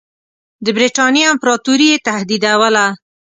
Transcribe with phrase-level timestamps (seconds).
[0.65, 2.85] د برټانیې امپراطوري یې تهدیدوله.